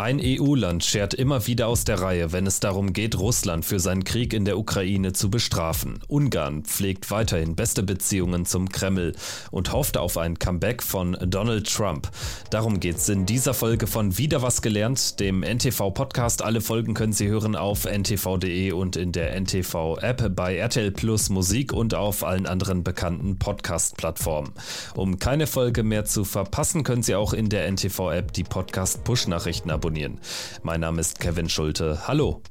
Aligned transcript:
Ein 0.00 0.18
EU-Land 0.18 0.82
schert 0.82 1.12
immer 1.12 1.46
wieder 1.46 1.68
aus 1.68 1.84
der 1.84 2.00
Reihe, 2.00 2.32
wenn 2.32 2.46
es 2.46 2.58
darum 2.58 2.94
geht, 2.94 3.18
Russland 3.18 3.66
für 3.66 3.78
seinen 3.78 4.02
Krieg 4.02 4.32
in 4.32 4.46
der 4.46 4.56
Ukraine 4.56 5.12
zu 5.12 5.28
bestrafen. 5.28 6.00
Ungarn 6.08 6.64
pflegt 6.64 7.10
weiterhin 7.10 7.54
beste 7.54 7.82
Beziehungen 7.82 8.46
zum 8.46 8.70
Kreml 8.70 9.12
und 9.50 9.74
hofft 9.74 9.98
auf 9.98 10.16
ein 10.16 10.38
Comeback 10.38 10.82
von 10.82 11.18
Donald 11.26 11.70
Trump. 11.70 12.10
Darum 12.48 12.80
geht 12.80 12.96
es 12.96 13.10
in 13.10 13.26
dieser 13.26 13.52
Folge 13.52 13.86
von 13.86 14.16
Wieder 14.16 14.40
was 14.40 14.62
gelernt, 14.62 15.20
dem 15.20 15.42
NTV-Podcast. 15.42 16.40
Alle 16.40 16.62
Folgen 16.62 16.94
können 16.94 17.12
Sie 17.12 17.28
hören 17.28 17.54
auf 17.54 17.84
ntv.de 17.84 18.72
und 18.72 18.96
in 18.96 19.12
der 19.12 19.38
NTV-App 19.38 20.34
bei 20.34 20.56
RTL 20.56 20.92
Plus 20.92 21.28
Musik 21.28 21.74
und 21.74 21.92
auf 21.92 22.24
allen 22.24 22.46
anderen 22.46 22.84
bekannten 22.84 23.38
Podcast-Plattformen. 23.38 24.54
Um 24.94 25.18
keine 25.18 25.46
Folge 25.46 25.82
mehr 25.82 26.06
zu 26.06 26.24
verpassen, 26.24 26.84
können 26.84 27.02
Sie 27.02 27.14
auch 27.14 27.34
in 27.34 27.50
der 27.50 27.70
NTV-App 27.70 28.32
die 28.32 28.44
Podcast-Push-Nachrichten 28.44 29.70
abonnieren 29.70 29.89
abonnieren. 29.90 30.20
Mein 30.62 30.80
Name 30.80 31.00
ist 31.00 31.18
Kevin 31.18 31.48
Schulte. 31.48 32.06
Hallo. 32.06 32.42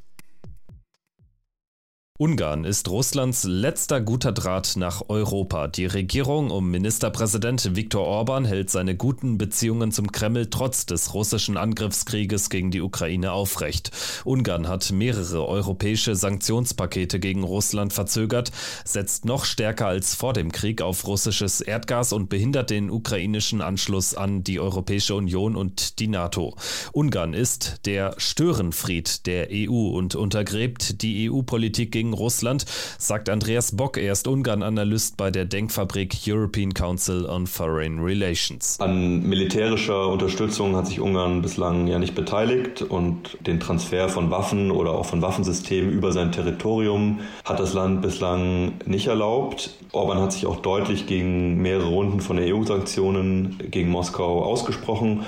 Ungarn 2.22 2.66
ist 2.66 2.90
Russlands 2.90 3.46
letzter 3.46 4.02
guter 4.02 4.34
Draht 4.34 4.73
nach 4.76 5.04
Europa. 5.08 5.70
Die 5.70 5.86
Regierung 5.86 6.52
um 6.52 6.70
Ministerpräsident 6.70 7.78
Viktor 7.78 8.05
Orban 8.05 8.44
hält 8.44 8.70
seine 8.70 8.94
guten 8.98 9.38
Beziehungen 9.38 9.94
zum 9.94 10.12
Kreml 10.12 10.50
trotz 10.50 10.86
des 10.86 11.14
russischen 11.14 11.55
Angriffskrieges 11.55 12.50
gegen 12.50 12.72
die 12.72 12.82
Ukraine 12.82 13.32
aufrecht. 13.32 13.92
Ungarn 14.26 14.68
hat 14.68 14.92
mehrere 14.92 15.48
europäische 15.48 16.14
Sanktionspakete 16.14 17.22
gegen 17.22 17.45
Russland 17.45 17.94
verzögert, 17.94 18.52
setzt 18.84 19.23
noch 19.23 19.45
stärker 19.45 19.88
als 19.88 20.14
vor 20.14 20.34
dem 20.34 20.52
Krieg 20.52 20.81
auf 20.81 21.08
russisches 21.08 21.62
Erdgas 21.62 22.12
und 22.12 22.28
behindert 22.28 22.70
den 22.70 22.90
ukrainischen 22.90 23.62
Anschluss 23.62 24.14
an 24.14 24.44
die 24.44 24.59
Europäische 24.59 25.16
Union 25.16 25.56
und 25.56 26.00
die 26.00 26.09
NATO. 26.09 26.58
Ungarn 26.92 27.34
ist 27.34 27.86
der 27.86 28.14
Störenfried 28.17 29.25
der 29.25 29.47
EU 29.53 29.92
und 29.97 30.16
untergräbt 30.16 31.02
die 31.02 31.31
EU-Politik 31.31 31.94
gegen 31.94 32.09
gegen 32.10 32.14
Russland, 32.14 32.66
sagt 32.98 33.30
Andreas 33.30 33.76
Bock. 33.76 33.98
Er 33.98 34.14
ist 34.14 34.28
Ungarn-Analyst 34.28 35.18
bei 35.18 35.32
der 35.32 35.46
Denkfabrik 35.46 36.16
European 36.28 36.74
Council 36.74 37.26
on 37.26 37.48
Foreign 37.48 38.00
Relations. 38.00 38.80
An 38.80 39.24
militärischer 39.24 40.08
Unterstützung 40.08 40.76
hat 40.76 40.88
sich 40.88 41.00
Ungarn 41.00 41.42
bislang 41.42 41.88
ja 41.88 42.00
nicht 42.00 42.16
beteiligt 42.16 42.82
und 42.82 43.38
den 43.46 43.60
Transfer 43.60 44.10
von 44.10 44.32
Waffen 44.32 44.72
oder 44.72 44.92
auch 44.92 45.06
von 45.06 45.22
Waffensystemen 45.22 45.92
über 45.92 46.12
sein 46.12 46.32
Territorium 46.32 47.20
hat 47.46 47.60
das 47.60 47.74
Land 47.74 48.02
bislang 48.02 48.74
nicht 48.86 49.08
erlaubt. 49.08 49.72
Orban 49.92 50.20
hat 50.20 50.34
sich 50.34 50.46
auch 50.46 50.58
deutlich 50.58 51.08
gegen 51.08 51.62
mehrere 51.62 51.88
Runden 51.88 52.22
von 52.22 52.40
EU-Sanktionen 52.40 53.60
gegen 53.70 53.90
Moskau 53.90 54.44
ausgesprochen 54.44 55.26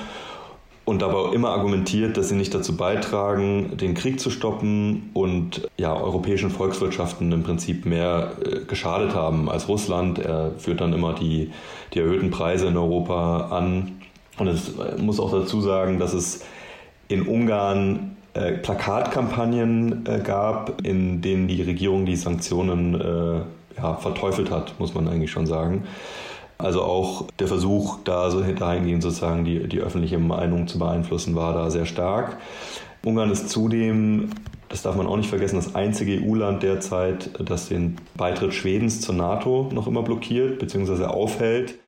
und 0.91 1.01
dabei 1.01 1.33
immer 1.33 1.51
argumentiert, 1.51 2.17
dass 2.17 2.27
sie 2.27 2.35
nicht 2.35 2.53
dazu 2.53 2.75
beitragen, 2.75 3.77
den 3.77 3.93
Krieg 3.93 4.19
zu 4.19 4.29
stoppen 4.29 5.09
und 5.13 5.69
ja, 5.77 5.95
europäischen 5.95 6.49
Volkswirtschaften 6.49 7.31
im 7.31 7.43
Prinzip 7.43 7.85
mehr 7.85 8.33
äh, 8.45 8.65
geschadet 8.65 9.15
haben 9.15 9.49
als 9.49 9.69
Russland. 9.69 10.19
Er 10.19 10.51
führt 10.57 10.81
dann 10.81 10.91
immer 10.91 11.13
die, 11.13 11.51
die 11.93 11.99
erhöhten 11.99 12.29
Preise 12.29 12.67
in 12.67 12.75
Europa 12.75 13.47
an. 13.51 14.01
Und 14.37 14.47
es 14.49 14.77
äh, 14.77 15.01
muss 15.01 15.21
auch 15.21 15.31
dazu 15.31 15.61
sagen, 15.61 15.97
dass 15.97 16.13
es 16.13 16.43
in 17.07 17.25
Ungarn 17.25 18.17
äh, 18.33 18.51
Plakatkampagnen 18.51 20.05
äh, 20.05 20.19
gab, 20.19 20.81
in 20.85 21.21
denen 21.21 21.47
die 21.47 21.61
Regierung 21.61 22.05
die 22.05 22.17
Sanktionen 22.17 22.99
äh, 22.99 23.81
ja, 23.81 23.95
verteufelt 23.95 24.51
hat, 24.51 24.77
muss 24.77 24.93
man 24.93 25.07
eigentlich 25.07 25.31
schon 25.31 25.47
sagen. 25.47 25.83
Also 26.61 26.83
auch 26.83 27.27
der 27.39 27.47
Versuch, 27.47 27.99
da 28.03 28.29
so 28.31 28.41
dahingehend 28.41 29.03
sozusagen 29.03 29.45
die, 29.45 29.67
die 29.67 29.79
öffentliche 29.79 30.19
Meinung 30.19 30.67
zu 30.67 30.79
beeinflussen, 30.79 31.35
war 31.35 31.53
da 31.53 31.69
sehr 31.69 31.85
stark. 31.85 32.37
Ungarn 33.03 33.31
ist 33.31 33.49
zudem, 33.49 34.29
das 34.69 34.83
darf 34.83 34.95
man 34.95 35.07
auch 35.07 35.17
nicht 35.17 35.29
vergessen, 35.29 35.55
das 35.55 35.75
einzige 35.75 36.21
EU-Land 36.23 36.63
derzeit, 36.63 37.31
das 37.43 37.67
den 37.67 37.97
Beitritt 38.15 38.53
Schwedens 38.53 39.01
zur 39.01 39.15
NATO 39.15 39.69
noch 39.73 39.87
immer 39.87 40.03
blockiert 40.03 40.59
bzw. 40.59 41.05
aufhält. 41.05 41.79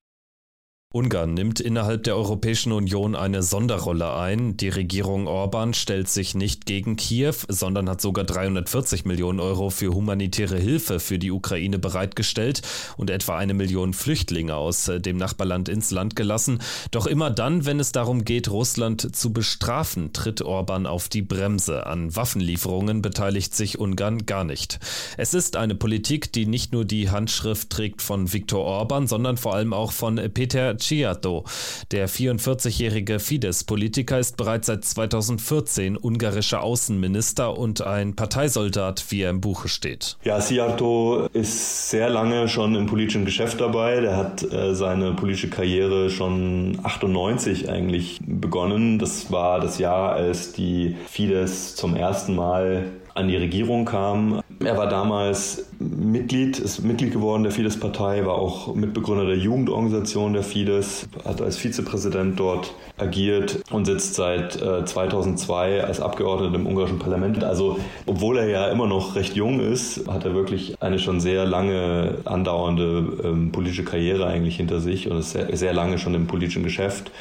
Ungarn 0.96 1.34
nimmt 1.34 1.60
innerhalb 1.60 2.04
der 2.04 2.16
Europäischen 2.16 2.72
Union 2.72 3.16
eine 3.16 3.42
Sonderrolle 3.42 4.14
ein. 4.14 4.58
Die 4.58 4.70
Regierung 4.70 5.26
Orban 5.26 5.74
stellt 5.74 6.08
sich 6.08 6.36
nicht 6.36 6.68
gegen 6.68 6.98
Kiew, 6.98 7.34
sondern 7.48 7.90
hat 7.90 8.00
sogar 8.00 8.26
340 8.26 9.04
Millionen 9.04 9.40
Euro 9.40 9.72
für 9.72 9.96
humanitäre 9.96 10.60
Hilfe 10.60 11.00
für 11.00 11.18
die 11.18 11.32
Ukraine 11.32 11.80
bereitgestellt 11.80 12.62
und 12.96 13.10
etwa 13.10 13.38
eine 13.38 13.56
Million 13.56 13.96
Flüchtlinge 13.96 14.56
aus 14.56 14.88
äh, 14.88 15.02
dem 15.02 15.18
Nachbarland 15.18 15.68
ins 15.68 15.90
Land 15.90 16.16
gelassen. 16.16 16.60
Doch 16.92 17.08
immer 17.08 17.32
dann, 17.32 17.66
wenn 17.66 17.80
es 17.80 17.92
darum 17.92 18.24
geht, 18.24 18.52
Russland 18.52 19.16
zu 19.16 19.34
bestrafen, 19.34 20.14
tritt 20.14 20.44
Orban 20.44 20.86
auf 20.86 21.10
die 21.10 21.24
Bremse. 21.24 21.88
An 21.88 22.16
Waffenlieferungen 22.16 23.02
beteiligt 23.02 23.56
sich 23.56 23.80
Ungarn 23.80 24.28
gar 24.28 24.44
nicht. 24.44 24.80
Es 25.18 25.34
ist 25.34 25.56
eine 25.56 25.74
Politik, 25.74 26.32
die 26.34 26.46
nicht 26.46 26.72
nur 26.72 26.86
die 26.86 27.10
Handschrift 27.10 27.72
trägt 27.72 28.04
von 28.04 28.32
Viktor 28.32 28.64
Orban, 28.64 29.08
sondern 29.08 29.38
vor 29.38 29.56
allem 29.56 29.74
auch 29.74 29.92
von 29.92 30.18
Peter 30.36 30.78
Ciato. 30.84 31.46
Der 31.92 32.10
44-jährige 32.10 33.20
Fidesz-Politiker 33.20 34.20
ist 34.20 34.38
bereits 34.38 34.68
seit 34.68 34.86
2014 34.86 35.98
ungarischer 35.98 36.62
Außenminister 36.62 37.58
und 37.58 37.82
ein 37.82 38.16
Parteisoldat, 38.16 39.06
wie 39.10 39.22
er 39.22 39.30
im 39.30 39.42
Buche 39.42 39.68
steht. 39.68 40.18
Ja, 40.24 40.40
Ciato 40.40 41.28
ist 41.34 41.90
sehr 41.90 42.10
lange 42.10 42.48
schon 42.48 42.76
im 42.76 42.86
politischen 42.86 43.26
Geschäft 43.26 43.62
dabei. 43.62 44.02
Der 44.02 44.18
hat 44.18 44.44
äh, 44.44 44.76
seine 44.76 45.14
politische 45.14 45.50
Karriere 45.50 46.10
schon 46.10 46.80
98 46.84 47.70
eigentlich 47.70 48.20
begonnen. 48.26 49.00
Das 49.00 49.32
war 49.32 49.60
das 49.60 49.80
Jahr, 49.80 50.14
als 50.14 50.54
die 50.54 50.96
Fidesz 51.08 51.76
zum 51.76 51.96
ersten 51.96 52.36
Mal 52.36 52.92
an 53.16 53.28
die 53.28 53.38
Regierung 53.38 53.86
kam. 53.86 54.42
Er 54.60 54.78
war 54.78 54.88
damals 54.88 55.66
Mitglied, 56.04 56.60
ist 56.60 56.84
Mitglied 56.84 57.12
geworden 57.12 57.44
der 57.44 57.52
Fidesz-Partei, 57.52 58.26
war 58.26 58.36
auch 58.36 58.76
Mitbegründer 58.76 59.26
der 59.26 59.38
Jugendorganisation 59.38 60.34
der 60.34 60.44
Fidesz, 60.44 61.08
hat 61.26 61.42
als 61.42 61.58
Vizepräsident 61.58 62.40
dort 62.40 62.74
agiert 62.98 63.60
und 63.72 63.86
sitzt 63.86 64.16
seit 64.16 64.62
äh, 64.62 64.86
2002 64.86 65.84
als 65.84 66.00
Abgeordneter 66.00 66.56
im 66.56 66.68
ungarischen 66.68 67.00
Parlament. 67.00 67.44
Also, 67.44 67.80
obwohl 68.06 68.38
er 68.38 68.48
ja 68.48 68.68
immer 68.68 68.88
noch 68.88 69.16
recht 69.16 69.36
jung 69.36 69.60
ist, 69.60 70.08
hat 70.08 70.26
er 70.26 70.36
wirklich 70.36 70.76
eine 70.82 71.00
schon 71.00 71.20
sehr 71.20 71.46
lange 71.46 72.16
andauernde 72.26 73.22
ähm, 73.24 73.52
politische 73.52 73.84
Karriere 73.84 74.28
eigentlich 74.28 74.58
hinter 74.58 74.80
sich 74.80 75.10
und 75.10 75.18
ist 75.18 75.32
sehr, 75.32 75.56
sehr 75.56 75.74
lange 75.74 75.98
schon 75.98 76.14
im 76.14 76.28
politischen 76.28 76.64
Geschäft. 76.64 77.12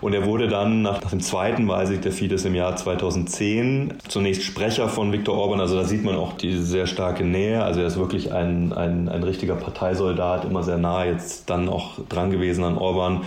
Und 0.00 0.14
er 0.14 0.26
wurde 0.26 0.48
dann 0.48 0.82
nach, 0.82 1.00
nach 1.00 1.10
dem 1.10 1.20
zweiten 1.20 1.68
Wahlsieg 1.68 2.02
der 2.02 2.10
Fidesz 2.10 2.44
im 2.44 2.56
Jahr 2.56 2.74
2010 2.74 3.94
zunächst 4.08 4.42
Sprecher 4.42 4.88
von 4.88 5.12
Viktor 5.12 5.36
Orban. 5.36 5.60
Also 5.60 5.76
da 5.76 5.84
sieht 5.84 6.02
man 6.02 6.16
auch 6.16 6.32
die 6.32 6.56
sehr 6.56 6.88
starke 6.88 7.24
Nähe. 7.24 7.62
Also 7.62 7.80
er 7.80 7.86
ist 7.86 7.96
wirklich 7.96 8.21
ein, 8.30 8.72
ein, 8.72 9.08
ein 9.08 9.22
richtiger 9.22 9.56
Parteisoldat, 9.56 10.44
immer 10.44 10.62
sehr 10.62 10.78
nah 10.78 11.04
jetzt 11.04 11.50
dann 11.50 11.68
auch 11.68 11.98
dran 12.08 12.30
gewesen 12.30 12.62
an 12.62 12.78
Orban, 12.78 13.22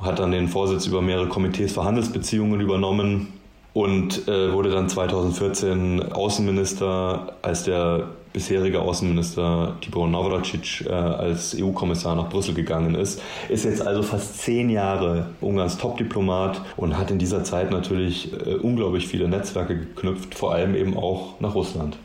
hat 0.00 0.18
dann 0.18 0.30
den 0.30 0.48
Vorsitz 0.48 0.86
über 0.86 1.02
mehrere 1.02 1.28
Komitees 1.28 1.72
für 1.72 1.84
Handelsbeziehungen 1.84 2.60
übernommen 2.60 3.34
und 3.74 4.26
äh, 4.28 4.52
wurde 4.52 4.70
dann 4.70 4.88
2014 4.88 6.12
Außenminister, 6.12 7.34
als 7.42 7.64
der 7.64 8.08
bisherige 8.32 8.80
Außenminister 8.80 9.76
Tibor 9.80 10.08
Navracic 10.08 10.86
äh, 10.86 10.92
als 10.92 11.56
EU-Kommissar 11.58 12.14
nach 12.14 12.28
Brüssel 12.28 12.54
gegangen 12.54 12.94
ist. 12.94 13.20
Ist 13.48 13.64
jetzt 13.64 13.86
also 13.86 14.02
fast 14.02 14.38
zehn 14.40 14.70
Jahre 14.70 15.26
Ungarns 15.40 15.78
Top-Diplomat 15.78 16.60
und 16.76 16.96
hat 16.96 17.10
in 17.10 17.18
dieser 17.18 17.44
Zeit 17.44 17.70
natürlich 17.70 18.32
äh, 18.32 18.54
unglaublich 18.54 19.06
viele 19.06 19.28
Netzwerke 19.28 19.76
geknüpft, 19.76 20.34
vor 20.34 20.52
allem 20.52 20.74
eben 20.74 20.96
auch 20.96 21.40
nach 21.40 21.54
Russland. 21.54 21.98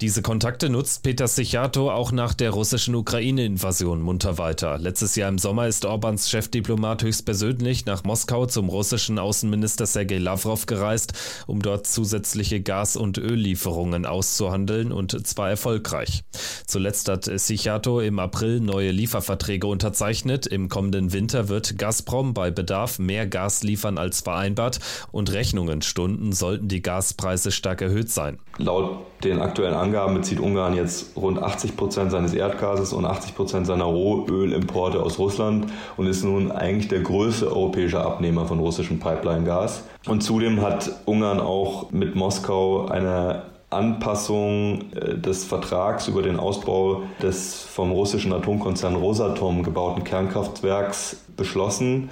Diese 0.00 0.22
Kontakte 0.22 0.68
nutzt 0.68 1.02
Peter 1.02 1.26
Sichato 1.26 1.90
auch 1.90 2.12
nach 2.12 2.32
der 2.32 2.50
russischen 2.50 2.94
Ukraine-Invasion 2.94 4.00
munter 4.00 4.38
weiter. 4.38 4.78
Letztes 4.78 5.16
Jahr 5.16 5.28
im 5.28 5.38
Sommer 5.38 5.66
ist 5.66 5.84
Orbans 5.84 6.30
Chefdiplomat 6.30 7.02
höchstpersönlich 7.02 7.84
nach 7.84 8.04
Moskau 8.04 8.46
zum 8.46 8.68
russischen 8.68 9.18
Außenminister 9.18 9.86
Sergei 9.86 10.18
Lavrov 10.18 10.66
gereist, 10.66 11.14
um 11.48 11.62
dort 11.62 11.88
zusätzliche 11.88 12.60
Gas- 12.60 12.96
und 12.96 13.18
Öllieferungen 13.18 14.06
auszuhandeln 14.06 14.92
und 14.92 15.26
zwar 15.26 15.50
erfolgreich. 15.50 16.22
Zuletzt 16.68 17.08
hat 17.08 17.24
Sichato 17.24 17.98
im 17.98 18.20
April 18.20 18.60
neue 18.60 18.92
Lieferverträge 18.92 19.66
unterzeichnet. 19.66 20.46
Im 20.46 20.68
kommenden 20.68 21.12
Winter 21.12 21.48
wird 21.48 21.76
Gazprom 21.76 22.34
bei 22.34 22.52
Bedarf 22.52 23.00
mehr 23.00 23.26
Gas 23.26 23.64
liefern 23.64 23.98
als 23.98 24.20
vereinbart 24.20 24.78
und 25.10 25.32
Rechnungen 25.32 25.82
stunden 25.82 26.32
sollten 26.32 26.68
die 26.68 26.82
Gaspreise 26.82 27.50
stark 27.50 27.82
erhöht 27.82 28.10
sein. 28.10 28.38
Laut 28.58 29.00
den 29.24 29.40
aktuellen 29.40 29.74
Angaben 29.88 30.16
bezieht 30.16 30.38
Ungarn 30.38 30.74
jetzt 30.74 31.16
rund 31.16 31.42
80 31.42 31.74
Prozent 31.74 32.10
seines 32.10 32.34
Erdgases 32.34 32.92
und 32.92 33.06
80 33.06 33.34
Prozent 33.34 33.66
seiner 33.66 33.84
Rohölimporte 33.84 35.02
aus 35.02 35.18
Russland 35.18 35.72
und 35.96 36.06
ist 36.06 36.24
nun 36.24 36.52
eigentlich 36.52 36.88
der 36.88 37.00
größte 37.00 37.46
europäische 37.50 37.98
Abnehmer 37.98 38.44
von 38.44 38.58
russischem 38.58 39.00
Pipeline-Gas. 39.00 39.84
Und 40.06 40.20
zudem 40.22 40.60
hat 40.60 40.90
Ungarn 41.06 41.40
auch 41.40 41.90
mit 41.90 42.16
Moskau 42.16 42.84
eine 42.88 43.44
Anpassung 43.70 44.92
äh, 44.92 45.16
des 45.16 45.46
Vertrags 45.46 46.06
über 46.06 46.20
den 46.20 46.38
Ausbau 46.38 47.04
des 47.22 47.62
vom 47.62 47.90
russischen 47.90 48.34
Atomkonzern 48.34 48.94
Rosatom 48.94 49.62
gebauten 49.62 50.04
Kernkraftwerks 50.04 51.24
beschlossen. 51.34 52.10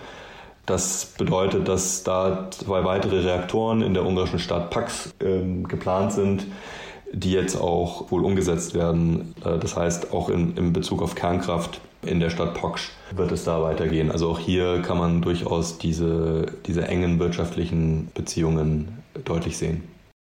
Das 0.65 1.13
bedeutet, 1.19 1.69
dass 1.69 2.05
da 2.05 2.49
zwei 2.53 2.85
weitere 2.85 3.21
Reaktoren 3.21 3.83
in 3.83 3.93
der 3.93 4.07
ungarischen 4.07 4.39
Stadt 4.39 4.71
Pax 4.71 5.13
äh, 5.21 5.63
geplant 5.69 6.13
sind, 6.13 6.47
die 7.13 7.33
jetzt 7.33 7.57
auch 7.57 8.11
wohl 8.11 8.25
umgesetzt 8.25 8.75
werden. 8.75 9.35
Äh, 9.45 9.59
das 9.59 9.77
heißt, 9.77 10.13
auch 10.13 10.29
in, 10.29 10.57
in 10.57 10.73
Bezug 10.73 11.03
auf 11.03 11.15
Kernkraft 11.15 11.81
in 12.03 12.21
der 12.21 12.31
Stadt 12.31 12.55
Poksch 12.55 12.91
wird 13.15 13.33
es 13.33 13.45
da 13.45 13.63
weitergehen. 13.63 14.11
Also 14.11 14.31
auch 14.31 14.39
hier 14.39 14.83
kann 14.83 14.99
man 14.99 15.23
durchaus 15.23 15.79
diese, 15.79 16.47
diese 16.67 16.87
engen 16.87 17.19
wirtschaftlichen 17.19 18.09
Beziehungen 18.15 19.03
deutlich 19.25 19.57
sehen. 19.59 19.83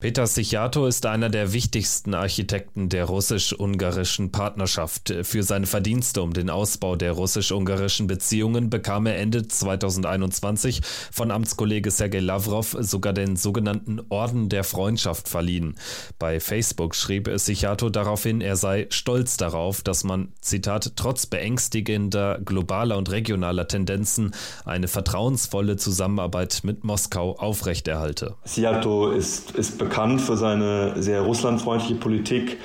Peter 0.00 0.28
Sichato 0.28 0.86
ist 0.86 1.06
einer 1.06 1.28
der 1.28 1.52
wichtigsten 1.52 2.14
Architekten 2.14 2.88
der 2.88 3.06
russisch-ungarischen 3.06 4.30
Partnerschaft. 4.30 5.12
Für 5.22 5.42
seine 5.42 5.66
Verdienste 5.66 6.22
um 6.22 6.32
den 6.32 6.50
Ausbau 6.50 6.94
der 6.94 7.10
russisch-ungarischen 7.10 8.06
Beziehungen 8.06 8.70
bekam 8.70 9.06
er 9.06 9.18
Ende 9.18 9.48
2021 9.48 10.82
von 11.10 11.32
Amtskollege 11.32 11.90
Sergei 11.90 12.20
Lavrov 12.20 12.76
sogar 12.78 13.12
den 13.12 13.34
sogenannten 13.34 14.00
Orden 14.08 14.48
der 14.48 14.62
Freundschaft 14.62 15.28
verliehen. 15.28 15.74
Bei 16.20 16.38
Facebook 16.38 16.94
schrieb 16.94 17.28
Sichato 17.34 17.90
daraufhin, 17.90 18.40
er 18.40 18.54
sei 18.54 18.86
stolz 18.90 19.36
darauf, 19.36 19.82
dass 19.82 20.04
man, 20.04 20.28
Zitat, 20.40 20.92
trotz 20.94 21.26
beängstigender 21.26 22.38
globaler 22.44 22.98
und 22.98 23.10
regionaler 23.10 23.66
Tendenzen 23.66 24.32
eine 24.64 24.86
vertrauensvolle 24.86 25.76
Zusammenarbeit 25.76 26.60
mit 26.62 26.84
Moskau 26.84 27.36
aufrechterhalte. 27.36 28.36
Sichato 28.44 29.10
ist, 29.10 29.50
ist 29.56 29.76
bekannt 29.88 30.20
für 30.20 30.36
seine 30.36 31.00
sehr 31.00 31.22
russlandfreundliche 31.22 31.94
Politik. 31.94 32.58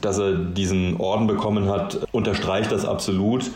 Dass 0.00 0.18
er 0.18 0.32
diesen 0.32 0.96
Orden 0.96 1.26
bekommen 1.26 1.68
hat, 1.68 2.06
unterstreicht 2.12 2.72
das 2.72 2.84
absolut. 2.86 3.50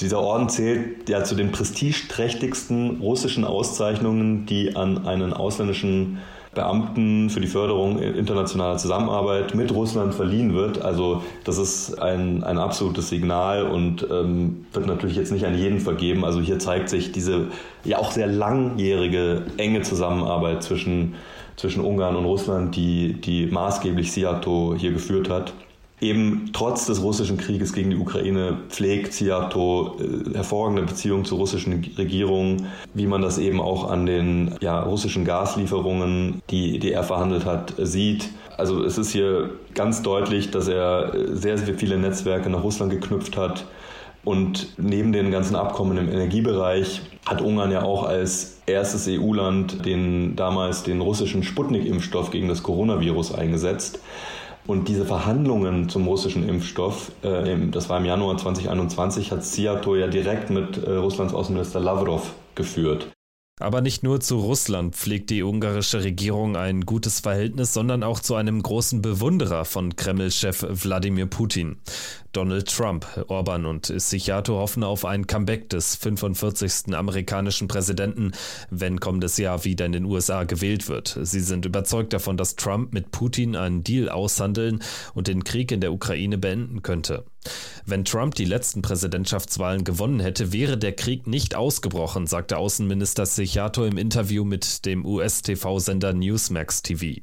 Dieser 0.00 0.20
Orden 0.20 0.48
zählt 0.50 1.08
ja 1.08 1.24
zu 1.24 1.34
den 1.34 1.52
prestigeträchtigsten 1.52 3.00
russischen 3.00 3.44
Auszeichnungen, 3.44 4.44
die 4.44 4.76
an 4.76 5.06
einen 5.06 5.32
ausländischen 5.32 6.18
Beamten 6.54 7.30
für 7.30 7.40
die 7.40 7.46
Förderung 7.46 7.98
internationaler 7.98 8.78
Zusammenarbeit 8.78 9.54
mit 9.54 9.72
Russland 9.72 10.14
verliehen 10.14 10.54
wird. 10.54 10.82
Also 10.82 11.22
das 11.44 11.58
ist 11.58 12.00
ein, 12.00 12.42
ein 12.44 12.58
absolutes 12.58 13.10
Signal 13.10 13.64
und 13.64 14.06
ähm, 14.10 14.66
wird 14.72 14.86
natürlich 14.86 15.16
jetzt 15.16 15.32
nicht 15.32 15.46
an 15.46 15.56
jeden 15.56 15.80
vergeben. 15.80 16.24
Also 16.24 16.40
hier 16.40 16.58
zeigt 16.58 16.88
sich 16.88 17.12
diese 17.12 17.48
ja 17.84 17.98
auch 17.98 18.10
sehr 18.10 18.26
langjährige 18.26 19.42
enge 19.58 19.82
Zusammenarbeit 19.82 20.62
zwischen 20.62 21.14
zwischen 21.56 21.84
Ungarn 21.84 22.16
und 22.16 22.24
Russland, 22.24 22.76
die, 22.76 23.14
die 23.14 23.46
maßgeblich 23.46 24.12
Seato 24.12 24.74
hier 24.76 24.92
geführt 24.92 25.28
hat. 25.28 25.52
Eben 25.98 26.50
trotz 26.52 26.84
des 26.84 27.02
russischen 27.02 27.38
Krieges 27.38 27.72
gegen 27.72 27.88
die 27.88 27.96
Ukraine 27.96 28.58
pflegt 28.68 29.14
Seato 29.14 29.96
äh, 29.98 30.34
hervorragende 30.34 30.82
Beziehungen 30.82 31.24
zur 31.24 31.38
russischen 31.38 31.72
Regierung, 31.96 32.66
wie 32.92 33.06
man 33.06 33.22
das 33.22 33.38
eben 33.38 33.62
auch 33.62 33.90
an 33.90 34.04
den 34.04 34.54
ja, 34.60 34.82
russischen 34.82 35.24
Gaslieferungen, 35.24 36.42
die, 36.50 36.78
die 36.78 36.92
er 36.92 37.02
verhandelt 37.02 37.46
hat, 37.46 37.72
sieht. 37.78 38.28
Also 38.58 38.84
es 38.84 38.98
ist 38.98 39.10
hier 39.10 39.50
ganz 39.74 40.02
deutlich, 40.02 40.50
dass 40.50 40.68
er 40.68 41.12
sehr, 41.32 41.56
sehr 41.56 41.74
viele 41.74 41.96
Netzwerke 41.96 42.50
nach 42.50 42.62
Russland 42.62 42.92
geknüpft 42.92 43.38
hat. 43.38 43.64
Und 44.26 44.74
neben 44.76 45.12
den 45.12 45.30
ganzen 45.30 45.54
Abkommen 45.54 45.96
im 45.98 46.08
Energiebereich 46.08 47.00
hat 47.24 47.40
Ungarn 47.40 47.70
ja 47.70 47.84
auch 47.84 48.02
als 48.02 48.60
erstes 48.66 49.06
EU-Land 49.08 49.86
den 49.86 50.34
damals 50.34 50.82
den 50.82 51.00
russischen 51.00 51.44
Sputnik-Impfstoff 51.44 52.32
gegen 52.32 52.48
das 52.48 52.64
Coronavirus 52.64 53.36
eingesetzt. 53.36 54.00
Und 54.66 54.88
diese 54.88 55.04
Verhandlungen 55.04 55.88
zum 55.88 56.08
russischen 56.08 56.48
Impfstoff, 56.48 57.12
äh, 57.22 57.54
das 57.70 57.88
war 57.88 57.98
im 57.98 58.04
Januar 58.04 58.36
2021, 58.36 59.30
hat 59.30 59.44
Siato 59.44 59.94
ja 59.94 60.08
direkt 60.08 60.50
mit 60.50 60.76
äh, 60.76 60.96
Russlands 60.96 61.32
Außenminister 61.32 61.78
Lavrov 61.78 62.34
geführt. 62.56 63.06
Aber 63.58 63.80
nicht 63.80 64.02
nur 64.02 64.20
zu 64.20 64.38
Russland 64.38 64.94
pflegt 64.96 65.30
die 65.30 65.42
ungarische 65.42 66.04
Regierung 66.04 66.56
ein 66.56 66.82
gutes 66.82 67.20
Verhältnis, 67.20 67.72
sondern 67.72 68.02
auch 68.02 68.20
zu 68.20 68.34
einem 68.34 68.62
großen 68.62 69.00
Bewunderer 69.00 69.64
von 69.64 69.96
Kreml-Chef 69.96 70.66
Wladimir 70.68 71.24
Putin. 71.24 71.78
Donald 72.32 72.68
Trump, 72.68 73.06
Orban 73.28 73.64
und 73.64 73.86
Sichato 73.86 74.58
hoffen 74.58 74.84
auf 74.84 75.06
ein 75.06 75.26
Comeback 75.26 75.70
des 75.70 75.96
45. 75.96 76.94
amerikanischen 76.94 77.66
Präsidenten, 77.66 78.32
wenn 78.68 79.00
kommendes 79.00 79.38
Jahr 79.38 79.64
wieder 79.64 79.86
in 79.86 79.92
den 79.92 80.04
USA 80.04 80.44
gewählt 80.44 80.86
wird. 80.90 81.18
Sie 81.22 81.40
sind 81.40 81.64
überzeugt 81.64 82.12
davon, 82.12 82.36
dass 82.36 82.56
Trump 82.56 82.92
mit 82.92 83.10
Putin 83.10 83.56
einen 83.56 83.82
Deal 83.82 84.10
aushandeln 84.10 84.82
und 85.14 85.28
den 85.28 85.44
Krieg 85.44 85.72
in 85.72 85.80
der 85.80 85.94
Ukraine 85.94 86.36
beenden 86.36 86.82
könnte. 86.82 87.24
Wenn 87.84 88.04
Trump 88.04 88.34
die 88.34 88.44
letzten 88.44 88.82
Präsidentschaftswahlen 88.82 89.84
gewonnen 89.84 90.20
hätte, 90.20 90.52
wäre 90.52 90.76
der 90.76 90.92
Krieg 90.92 91.26
nicht 91.26 91.54
ausgebrochen, 91.54 92.26
sagte 92.26 92.58
Außenminister 92.58 93.26
Sichato 93.26 93.84
im 93.84 93.96
Interview 93.96 94.44
mit 94.44 94.84
dem 94.86 95.06
US-TV-Sender 95.06 96.12
Newsmax 96.12 96.82
TV. 96.82 97.20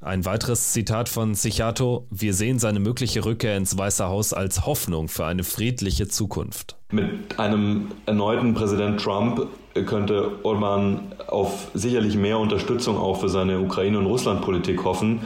Ein 0.00 0.24
weiteres 0.24 0.72
Zitat 0.72 1.08
von 1.08 1.34
Sichato: 1.34 2.06
Wir 2.10 2.34
sehen 2.34 2.58
seine 2.58 2.78
mögliche 2.78 3.24
Rückkehr 3.24 3.56
ins 3.56 3.76
Weiße 3.76 4.06
Haus 4.06 4.32
als 4.32 4.66
Hoffnung 4.66 5.08
für 5.08 5.24
eine 5.24 5.42
friedliche 5.42 6.06
Zukunft. 6.08 6.76
Mit 6.92 7.38
einem 7.38 7.88
erneuten 8.04 8.54
Präsident 8.54 9.00
Trump 9.00 9.48
könnte 9.86 10.44
Orban 10.44 11.12
auf 11.26 11.68
sicherlich 11.74 12.16
mehr 12.16 12.38
Unterstützung 12.38 12.96
auch 12.96 13.20
für 13.20 13.28
seine 13.28 13.58
Ukraine- 13.58 13.98
und 13.98 14.06
Russlandpolitik 14.06 14.84
hoffen. 14.84 15.20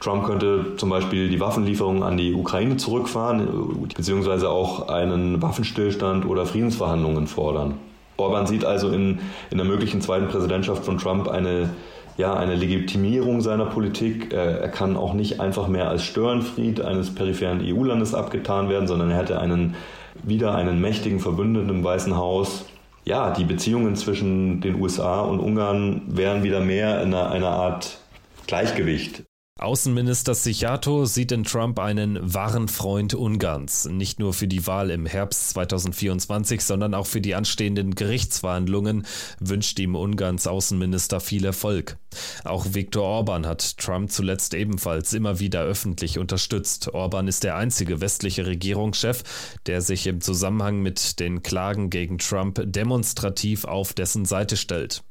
Trump 0.00 0.24
könnte 0.24 0.76
zum 0.76 0.90
Beispiel 0.90 1.28
die 1.28 1.40
Waffenlieferungen 1.40 2.02
an 2.02 2.16
die 2.16 2.34
Ukraine 2.34 2.76
zurückfahren, 2.76 3.88
beziehungsweise 3.96 4.50
auch 4.50 4.88
einen 4.88 5.40
Waffenstillstand 5.42 6.26
oder 6.26 6.46
Friedensverhandlungen 6.46 7.26
fordern. 7.26 7.74
Orban 8.16 8.46
sieht 8.46 8.64
also 8.64 8.90
in, 8.90 9.20
in 9.50 9.58
der 9.58 9.66
möglichen 9.66 10.00
zweiten 10.00 10.28
Präsidentschaft 10.28 10.84
von 10.84 10.98
Trump 10.98 11.28
eine 11.28 11.70
ja, 12.16 12.34
eine 12.34 12.54
Legitimierung 12.54 13.40
seiner 13.40 13.66
Politik. 13.66 14.32
Er 14.32 14.68
kann 14.68 14.96
auch 14.96 15.12
nicht 15.12 15.40
einfach 15.40 15.68
mehr 15.68 15.88
als 15.88 16.02
Störenfried 16.04 16.80
eines 16.80 17.14
peripheren 17.14 17.60
EU-Landes 17.62 18.14
abgetan 18.14 18.68
werden, 18.68 18.86
sondern 18.86 19.10
er 19.10 19.18
hätte 19.18 19.38
einen, 19.38 19.74
wieder 20.22 20.54
einen 20.54 20.80
mächtigen 20.80 21.20
Verbündeten 21.20 21.68
im 21.68 21.84
Weißen 21.84 22.16
Haus. 22.16 22.64
Ja, 23.04 23.30
die 23.30 23.44
Beziehungen 23.44 23.96
zwischen 23.96 24.60
den 24.60 24.80
USA 24.80 25.20
und 25.20 25.40
Ungarn 25.40 26.02
wären 26.06 26.42
wieder 26.42 26.60
mehr 26.60 27.02
in 27.02 27.14
einer, 27.14 27.30
einer 27.30 27.50
Art 27.50 27.98
Gleichgewicht. 28.46 29.25
Außenminister 29.58 30.34
Sichato 30.34 31.06
sieht 31.06 31.32
in 31.32 31.42
Trump 31.42 31.78
einen 31.78 32.18
wahren 32.34 32.68
Freund 32.68 33.14
Ungarns, 33.14 33.86
nicht 33.86 34.18
nur 34.18 34.34
für 34.34 34.48
die 34.48 34.66
Wahl 34.66 34.90
im 34.90 35.06
Herbst 35.06 35.48
2024, 35.48 36.60
sondern 36.60 36.92
auch 36.92 37.06
für 37.06 37.22
die 37.22 37.34
anstehenden 37.34 37.94
Gerichtsverhandlungen 37.94 39.06
wünscht 39.40 39.78
ihm 39.78 39.96
Ungarns 39.96 40.46
Außenminister 40.46 41.20
viel 41.20 41.46
Erfolg. 41.46 41.96
Auch 42.44 42.66
Viktor 42.72 43.04
Orban 43.04 43.46
hat 43.46 43.78
Trump 43.78 44.10
zuletzt 44.10 44.52
ebenfalls 44.52 45.14
immer 45.14 45.40
wieder 45.40 45.62
öffentlich 45.62 46.18
unterstützt. 46.18 46.92
Orban 46.92 47.26
ist 47.26 47.42
der 47.42 47.56
einzige 47.56 48.02
westliche 48.02 48.44
Regierungschef, 48.44 49.22
der 49.64 49.80
sich 49.80 50.06
im 50.06 50.20
Zusammenhang 50.20 50.82
mit 50.82 51.18
den 51.18 51.42
Klagen 51.42 51.88
gegen 51.88 52.18
Trump 52.18 52.60
demonstrativ 52.62 53.64
auf 53.64 53.94
dessen 53.94 54.26
Seite 54.26 54.58
stellt. 54.58 55.02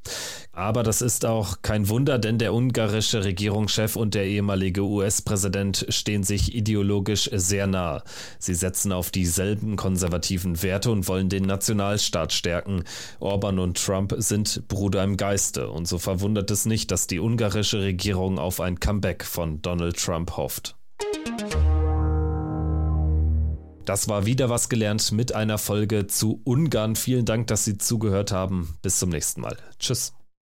Aber 0.52 0.84
das 0.84 1.02
ist 1.02 1.26
auch 1.26 1.64
kein 1.64 1.90
Wunder, 1.90 2.20
denn 2.20 2.38
der 2.38 2.54
ungarische 2.54 3.24
Regierungschef 3.24 3.96
und 3.96 4.14
der 4.14 4.35
ehemalige 4.36 4.82
US-Präsident 4.82 5.86
stehen 5.90 6.24
sich 6.24 6.54
ideologisch 6.56 7.30
sehr 7.34 7.68
nah. 7.68 8.04
Sie 8.40 8.54
setzen 8.54 8.92
auf 8.92 9.12
dieselben 9.12 9.76
konservativen 9.76 10.62
Werte 10.62 10.92
und 10.92 11.08
wollen 11.08 11.30
den 11.30 11.44
Nationalstaat 11.44 12.34
stärken. 12.34 12.84
Orban 13.20 13.60
und 13.60 13.84
Trump 13.84 14.14
sind 14.18 14.68
Bruder 14.68 15.04
im 15.04 15.18
Geiste 15.18 15.70
und 15.70 15.88
so 15.88 15.98
verwundert 15.98 16.52
es 16.52 16.66
nicht, 16.66 16.92
dass 16.92 17.08
die 17.08 17.20
ungarische 17.20 17.80
Regierung 17.80 18.40
auf 18.40 18.60
ein 18.60 18.80
Comeback 18.80 19.24
von 19.24 19.62
Donald 19.62 19.98
Trump 19.98 20.38
hofft. 20.38 20.76
Das 23.86 24.10
war 24.10 24.26
wieder 24.26 24.50
was 24.50 24.68
gelernt 24.68 25.12
mit 25.12 25.36
einer 25.36 25.60
Folge 25.60 26.08
zu 26.08 26.42
Ungarn. 26.44 26.96
Vielen 26.96 27.26
Dank, 27.26 27.48
dass 27.48 27.66
Sie 27.66 27.78
zugehört 27.78 28.32
haben. 28.32 28.78
Bis 28.82 28.98
zum 28.98 29.10
nächsten 29.10 29.42
Mal. 29.42 29.58
Tschüss. 29.78 30.15